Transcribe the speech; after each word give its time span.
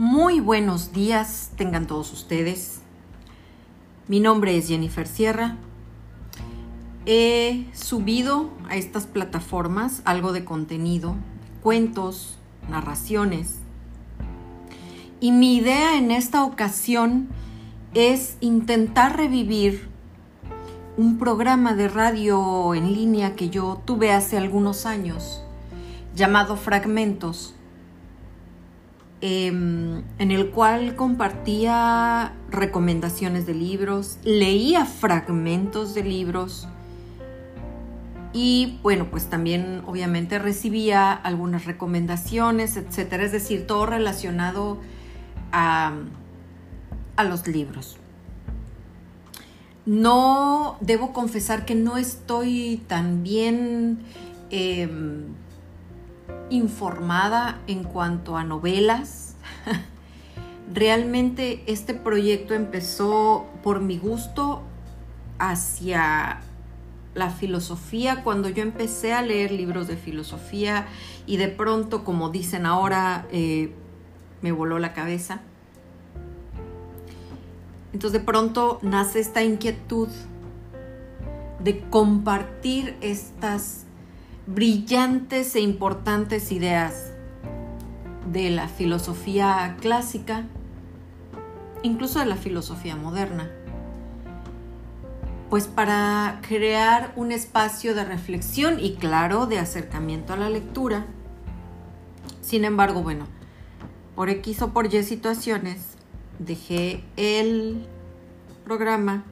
Muy 0.00 0.40
buenos 0.40 0.94
días 0.94 1.50
tengan 1.58 1.86
todos 1.86 2.10
ustedes. 2.14 2.80
Mi 4.08 4.18
nombre 4.18 4.56
es 4.56 4.66
Jennifer 4.66 5.06
Sierra. 5.06 5.58
He 7.04 7.66
subido 7.74 8.48
a 8.70 8.76
estas 8.76 9.06
plataformas 9.06 10.00
algo 10.06 10.32
de 10.32 10.42
contenido, 10.42 11.16
cuentos, 11.62 12.38
narraciones. 12.70 13.58
Y 15.20 15.32
mi 15.32 15.56
idea 15.56 15.98
en 15.98 16.12
esta 16.12 16.44
ocasión 16.44 17.28
es 17.92 18.38
intentar 18.40 19.18
revivir 19.18 19.86
un 20.96 21.18
programa 21.18 21.74
de 21.74 21.88
radio 21.88 22.74
en 22.74 22.94
línea 22.94 23.36
que 23.36 23.50
yo 23.50 23.82
tuve 23.84 24.12
hace 24.12 24.38
algunos 24.38 24.86
años 24.86 25.42
llamado 26.14 26.56
Fragmentos 26.56 27.54
Em, 29.22 30.02
en 30.18 30.30
el 30.30 30.50
cual 30.50 30.96
compartía 30.96 32.32
recomendaciones 32.50 33.44
de 33.44 33.52
libros, 33.52 34.16
leía 34.24 34.86
fragmentos 34.86 35.94
de 35.94 36.04
libros 36.04 36.66
y 38.32 38.78
bueno, 38.82 39.08
pues 39.10 39.26
también 39.26 39.82
obviamente 39.86 40.38
recibía 40.38 41.12
algunas 41.12 41.66
recomendaciones, 41.66 42.78
etcétera, 42.78 43.24
es 43.24 43.32
decir, 43.32 43.66
todo 43.66 43.84
relacionado 43.84 44.78
a, 45.52 45.92
los 47.28 47.46
libros. 47.46 47.98
No 49.84 50.78
debo 50.80 51.12
confesar 51.12 51.66
que 51.66 51.74
no 51.74 51.98
estoy 51.98 52.82
tan 52.86 53.22
bien 53.22 53.98
em, 54.48 55.24
informada 56.50 57.58
en 57.66 57.84
cuanto 57.84 58.36
a 58.36 58.44
novelas. 58.44 59.36
Realmente 60.72 61.62
este 61.66 61.94
proyecto 61.94 62.54
empezó 62.54 63.46
por 63.62 63.80
mi 63.80 63.98
gusto 63.98 64.62
hacia 65.38 66.40
la 67.14 67.30
filosofía 67.30 68.22
cuando 68.22 68.48
yo 68.48 68.62
empecé 68.62 69.12
a 69.12 69.22
leer 69.22 69.50
libros 69.50 69.88
de 69.88 69.96
filosofía 69.96 70.86
y 71.26 71.38
de 71.38 71.48
pronto, 71.48 72.04
como 72.04 72.30
dicen 72.30 72.66
ahora, 72.66 73.26
eh, 73.32 73.72
me 74.42 74.52
voló 74.52 74.78
la 74.78 74.92
cabeza. 74.92 75.40
Entonces 77.92 78.20
de 78.20 78.24
pronto 78.24 78.78
nace 78.82 79.18
esta 79.18 79.42
inquietud 79.42 80.08
de 81.58 81.80
compartir 81.90 82.96
estas 83.00 83.86
brillantes 84.52 85.54
e 85.54 85.60
importantes 85.60 86.50
ideas 86.50 87.12
de 88.32 88.50
la 88.50 88.66
filosofía 88.68 89.76
clásica, 89.80 90.44
incluso 91.82 92.18
de 92.18 92.26
la 92.26 92.36
filosofía 92.36 92.96
moderna, 92.96 93.48
pues 95.50 95.68
para 95.68 96.40
crear 96.46 97.12
un 97.14 97.30
espacio 97.30 97.94
de 97.94 98.04
reflexión 98.04 98.80
y 98.80 98.94
claro, 98.94 99.46
de 99.46 99.58
acercamiento 99.58 100.32
a 100.32 100.36
la 100.36 100.50
lectura. 100.50 101.06
Sin 102.40 102.64
embargo, 102.64 103.02
bueno, 103.02 103.26
por 104.16 104.30
X 104.30 104.62
o 104.62 104.72
por 104.72 104.92
Y 104.92 105.02
situaciones, 105.04 105.96
dejé 106.40 107.04
el 107.16 107.86
programa 108.64 109.24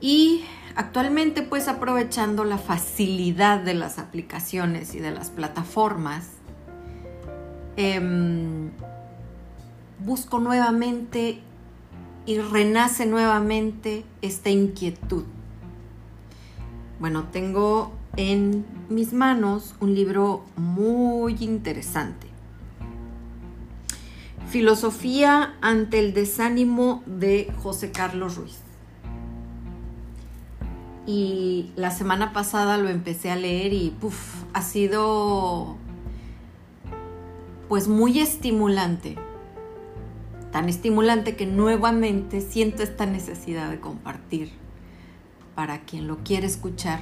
y 0.00 0.44
Actualmente, 0.74 1.42
pues 1.42 1.68
aprovechando 1.68 2.44
la 2.44 2.56
facilidad 2.56 3.60
de 3.60 3.74
las 3.74 3.98
aplicaciones 3.98 4.94
y 4.94 5.00
de 5.00 5.10
las 5.10 5.28
plataformas, 5.28 6.28
em, 7.76 8.70
busco 9.98 10.38
nuevamente 10.38 11.40
y 12.24 12.38
renace 12.38 13.04
nuevamente 13.04 14.04
esta 14.22 14.48
inquietud. 14.48 15.24
Bueno, 17.00 17.24
tengo 17.32 17.92
en 18.16 18.64
mis 18.88 19.12
manos 19.12 19.74
un 19.80 19.94
libro 19.94 20.44
muy 20.56 21.36
interesante. 21.40 22.28
Filosofía 24.48 25.54
ante 25.60 25.98
el 25.98 26.14
desánimo 26.14 27.02
de 27.06 27.52
José 27.62 27.90
Carlos 27.90 28.36
Ruiz 28.36 28.71
y 31.06 31.70
la 31.76 31.90
semana 31.90 32.32
pasada 32.32 32.78
lo 32.78 32.88
empecé 32.88 33.30
a 33.30 33.36
leer 33.36 33.72
y 33.72 33.90
puff, 33.90 34.44
ha 34.52 34.62
sido 34.62 35.76
pues 37.68 37.88
muy 37.88 38.20
estimulante. 38.20 39.16
Tan 40.52 40.68
estimulante 40.68 41.34
que 41.34 41.46
nuevamente 41.46 42.40
siento 42.40 42.82
esta 42.82 43.06
necesidad 43.06 43.70
de 43.70 43.80
compartir 43.80 44.52
para 45.54 45.80
quien 45.80 46.06
lo 46.06 46.18
quiere 46.18 46.46
escuchar. 46.46 47.00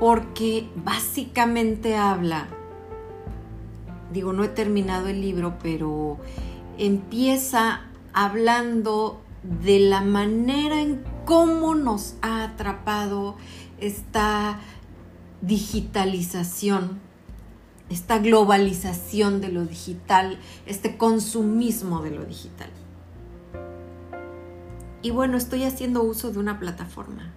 Porque 0.00 0.68
básicamente 0.74 1.96
habla, 1.96 2.48
digo, 4.12 4.32
no 4.32 4.44
he 4.44 4.48
terminado 4.48 5.08
el 5.08 5.20
libro, 5.20 5.58
pero 5.62 6.18
empieza 6.78 7.82
hablando 8.12 9.20
de 9.42 9.78
la 9.80 10.00
manera 10.00 10.80
en 10.80 11.02
cómo 11.26 11.74
nos 11.74 12.14
ha 12.22 12.44
atrapado 12.44 13.36
esta 13.78 14.60
digitalización, 15.42 17.00
esta 17.90 18.18
globalización 18.18 19.42
de 19.42 19.48
lo 19.48 19.66
digital, 19.66 20.38
este 20.64 20.96
consumismo 20.96 22.00
de 22.00 22.12
lo 22.12 22.24
digital. 22.24 22.70
Y 25.02 25.10
bueno, 25.10 25.36
estoy 25.36 25.64
haciendo 25.64 26.02
uso 26.02 26.32
de 26.32 26.38
una 26.38 26.58
plataforma. 26.58 27.30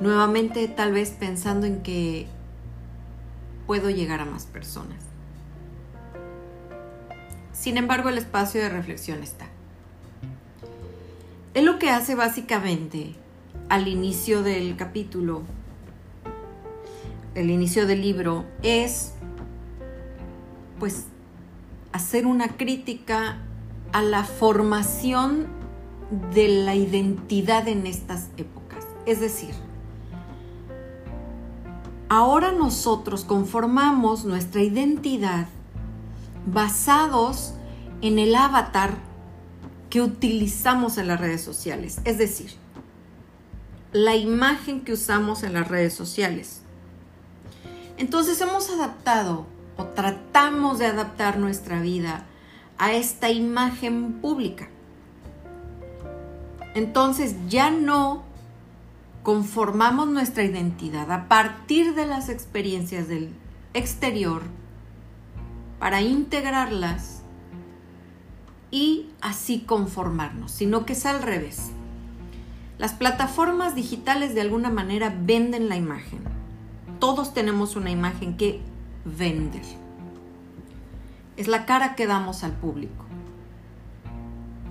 Nuevamente 0.00 0.68
tal 0.68 0.92
vez 0.92 1.10
pensando 1.10 1.66
en 1.66 1.82
que 1.82 2.26
puedo 3.66 3.90
llegar 3.90 4.20
a 4.20 4.24
más 4.24 4.44
personas. 4.44 5.02
Sin 7.52 7.76
embargo, 7.76 8.08
el 8.08 8.18
espacio 8.18 8.60
de 8.60 8.68
reflexión 8.68 9.22
está. 9.22 9.46
Él 11.52 11.64
lo 11.64 11.78
que 11.80 11.90
hace 11.90 12.14
básicamente 12.14 13.14
al 13.68 13.88
inicio 13.88 14.42
del 14.42 14.76
capítulo, 14.76 15.42
el 17.34 17.50
inicio 17.50 17.86
del 17.86 18.02
libro, 18.02 18.44
es 18.62 19.14
pues 20.78 21.06
hacer 21.92 22.26
una 22.26 22.56
crítica 22.56 23.38
a 23.92 24.02
la 24.02 24.22
formación 24.22 25.48
de 26.32 26.48
la 26.48 26.76
identidad 26.76 27.66
en 27.66 27.86
estas 27.86 28.28
épocas. 28.36 28.86
Es 29.04 29.18
decir, 29.20 29.54
ahora 32.08 32.52
nosotros 32.52 33.24
conformamos 33.24 34.24
nuestra 34.24 34.62
identidad 34.62 35.48
basados 36.46 37.54
en 38.02 38.20
el 38.20 38.36
avatar 38.36 39.09
que 39.90 40.00
utilizamos 40.00 40.96
en 40.96 41.08
las 41.08 41.20
redes 41.20 41.42
sociales. 41.42 42.00
Es 42.04 42.16
decir, 42.16 42.52
la 43.92 44.14
imagen 44.16 44.82
que 44.82 44.92
usamos 44.92 45.42
en 45.42 45.52
las 45.52 45.68
redes 45.68 45.92
sociales. 45.92 46.62
Entonces 47.98 48.40
hemos 48.40 48.70
adaptado 48.70 49.46
o 49.76 49.84
tratamos 49.84 50.78
de 50.78 50.86
adaptar 50.86 51.38
nuestra 51.38 51.80
vida 51.80 52.24
a 52.78 52.92
esta 52.92 53.30
imagen 53.30 54.14
pública. 54.20 54.68
Entonces 56.74 57.34
ya 57.48 57.70
no 57.70 58.22
conformamos 59.22 60.08
nuestra 60.08 60.44
identidad 60.44 61.10
a 61.10 61.28
partir 61.28 61.94
de 61.94 62.06
las 62.06 62.28
experiencias 62.28 63.08
del 63.08 63.30
exterior 63.74 64.42
para 65.78 66.00
integrarlas 66.00 67.19
y 68.70 69.08
así 69.20 69.60
conformarnos, 69.60 70.52
sino 70.52 70.86
que 70.86 70.92
es 70.92 71.06
al 71.06 71.22
revés. 71.22 71.70
Las 72.78 72.92
plataformas 72.94 73.74
digitales 73.74 74.34
de 74.34 74.40
alguna 74.40 74.70
manera 74.70 75.14
venden 75.22 75.68
la 75.68 75.76
imagen. 75.76 76.20
Todos 76.98 77.34
tenemos 77.34 77.76
una 77.76 77.90
imagen 77.90 78.36
que 78.36 78.60
vender. 79.04 79.62
Es 81.36 81.48
la 81.48 81.66
cara 81.66 81.94
que 81.94 82.06
damos 82.06 82.44
al 82.44 82.52
público. 82.52 83.04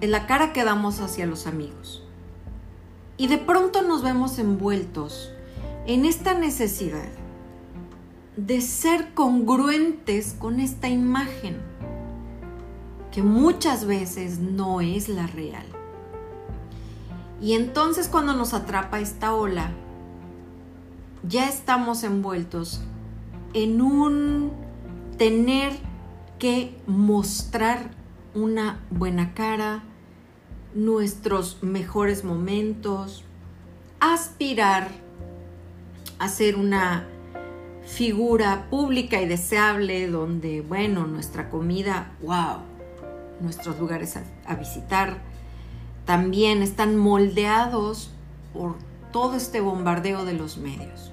Es 0.02 0.10
la 0.10 0.28
cara 0.28 0.54
que 0.54 0.64
damos 0.64 1.02
hacia 1.02 1.26
los 1.26 1.46
amigos. 1.46 2.04
Y 3.18 3.28
de 3.28 3.38
pronto 3.38 3.82
nos 3.82 4.02
vemos 4.02 4.40
envueltos 4.40 5.32
en 5.86 6.06
esta 6.06 6.34
necesidad 6.34 7.10
de 8.38 8.62
ser 8.62 9.14
congruentes 9.14 10.36
con 10.40 10.62
esta 10.62 10.88
imagen 10.88 11.69
que 13.12 13.24
muchas 13.24 13.86
veces 13.86 14.40
no 14.40 14.82
es 14.82 15.10
la 15.10 15.28
real. 15.28 15.66
Y 17.42 17.54
entonces 17.54 18.08
cuando 18.08 18.34
nos 18.34 18.54
atrapa 18.54 19.00
esta 19.00 19.34
ola, 19.34 19.72
ya 21.28 21.48
estamos 21.48 22.04
envueltos 22.04 22.82
en 23.54 23.82
un 23.82 24.52
tener 25.18 25.74
que 26.38 26.78
mostrar 26.88 27.92
una 28.34 28.80
buena 28.90 29.34
cara, 29.34 29.84
nuestros 30.74 31.62
mejores 31.62 32.24
momentos, 32.24 33.24
aspirar 34.00 34.90
a 36.20 36.30
ser 36.30 36.56
una 36.56 37.08
figura 37.86 38.68
pública 38.70 39.22
y 39.22 39.28
deseable 39.28 40.08
donde, 40.08 40.62
bueno, 40.62 41.08
nuestra 41.08 41.50
comida, 41.50 42.12
wow, 42.22 42.60
nuestros 43.42 43.80
lugares 43.80 44.18
a, 44.46 44.56
visitar, 44.56 45.18
también 46.06 46.62
están 46.62 46.98
moldeados 46.98 48.12
por 48.54 48.76
todo 49.12 49.36
este 49.36 49.62
bombardeo 49.62 50.26
de 50.26 50.34
los 50.34 50.58
medios. 50.58 51.12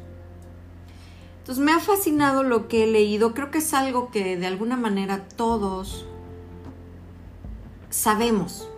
Entonces 1.38 1.64
me 1.64 1.72
ha 1.72 1.80
fascinado 1.80 2.42
lo 2.42 2.68
que 2.68 2.84
he 2.84 2.86
leído, 2.86 3.34
creo 3.34 3.50
que 3.50 3.58
es 3.58 3.72
algo 3.74 4.10
que 4.10 4.36
de 4.36 4.46
alguna 4.46 4.76
manera 4.76 5.28
todos 5.36 6.06
sabemos. 7.90 8.68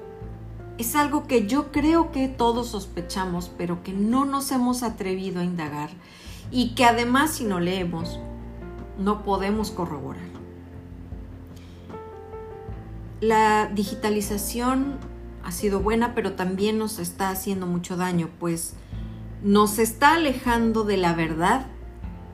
Es 0.76 0.94
algo 0.94 1.26
que 1.26 1.46
yo 1.46 1.72
creo 1.72 2.12
que 2.12 2.28
todos 2.28 2.68
sospechamos, 2.68 3.50
pero 3.56 3.82
que 3.82 3.92
no 3.92 4.24
nos 4.24 4.52
hemos 4.52 4.82
atrevido 4.82 5.40
a 5.40 5.44
indagar 5.44 5.90
y 6.50 6.74
que 6.74 6.84
además 6.84 7.32
si 7.32 7.44
no 7.44 7.58
leemos 7.58 8.20
no 8.98 9.22
podemos 9.22 9.70
corroborar. 9.70 10.37
La 13.20 13.66
digitalización 13.66 14.98
ha 15.44 15.52
sido 15.52 15.80
buena, 15.80 16.14
pero 16.14 16.34
también 16.34 16.78
nos 16.78 16.98
está 16.98 17.30
haciendo 17.30 17.66
mucho 17.66 17.96
daño, 17.96 18.30
pues 18.38 18.74
nos 19.42 19.78
está 19.78 20.14
alejando 20.14 20.84
de 20.84 20.96
la 20.96 21.14
verdad, 21.14 21.66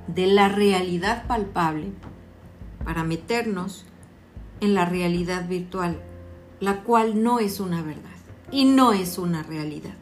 de 0.08 0.26
la 0.26 0.48
realidad 0.48 1.26
palpable, 1.26 1.92
para 2.84 3.04
meternos 3.04 3.86
en 4.60 4.74
la 4.74 4.84
realidad 4.84 5.48
virtual, 5.48 6.00
la 6.60 6.82
cual 6.82 7.22
no 7.22 7.38
es 7.38 7.60
una 7.60 7.82
verdad 7.82 8.10
y 8.50 8.64
no 8.64 8.92
es 8.92 9.18
una 9.18 9.42
realidad. 9.42 9.94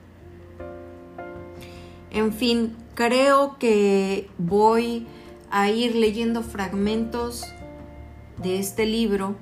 En 2.10 2.32
fin, 2.32 2.76
creo 2.94 3.58
que 3.58 4.28
voy 4.36 5.06
a 5.50 5.70
ir 5.70 5.94
leyendo 5.94 6.42
fragmentos 6.42 7.44
de 8.42 8.58
este 8.58 8.84
libro. 8.84 9.36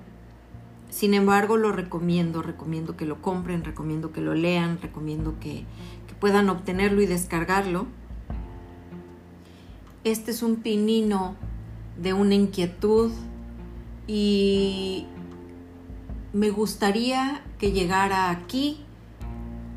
Sin 0.90 1.14
embargo, 1.14 1.56
lo 1.56 1.72
recomiendo, 1.72 2.42
recomiendo 2.42 2.96
que 2.96 3.06
lo 3.06 3.22
compren, 3.22 3.64
recomiendo 3.64 4.12
que 4.12 4.20
lo 4.20 4.34
lean, 4.34 4.78
recomiendo 4.82 5.38
que, 5.40 5.64
puedan 6.18 6.50
obtenerlo 6.50 7.00
y 7.00 7.06
descargarlo. 7.06 7.86
Este 10.04 10.32
es 10.32 10.42
un 10.42 10.56
pinino 10.56 11.34
de 11.96 12.12
una 12.12 12.34
inquietud 12.34 13.10
y 14.06 15.06
me 16.34 16.50
gustaría 16.50 17.42
que 17.58 17.72
llegara 17.72 18.28
aquí 18.28 18.84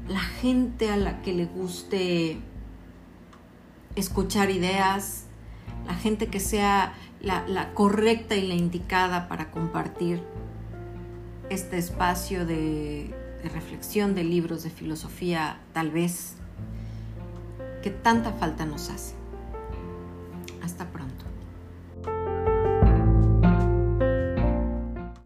la 0.09 0.19
gente 0.19 0.89
a 0.89 0.97
la 0.97 1.21
que 1.21 1.31
le 1.31 1.45
guste 1.45 2.39
escuchar 3.95 4.49
ideas, 4.49 5.27
la 5.87 5.93
gente 5.93 6.27
que 6.27 6.41
sea 6.41 6.93
la, 7.21 7.73
correcta 7.73 8.35
y 8.35 8.47
la 8.47 8.55
indicada 8.55 9.29
para 9.29 9.49
compartir 9.49 10.21
este 11.49 11.77
espacio 11.77 12.45
de, 12.45 13.13
reflexión 13.53 14.15
de 14.15 14.23
libros 14.23 14.63
de 14.63 14.69
filosofía, 14.69 15.57
tal 15.73 15.91
vez, 15.91 16.35
que 17.81 17.89
tanta 17.89 18.31
falta 18.31 18.65
nos 18.65 18.89
hace. 18.89 19.15